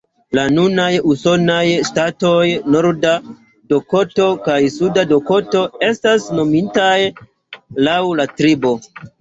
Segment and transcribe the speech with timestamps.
[0.35, 2.39] La nunaj usonaj ŝtatoj
[2.75, 3.11] Norda
[3.75, 6.99] Dakoto kaj Suda Dakoto estas nomitaj
[7.89, 8.75] laŭ la tribo.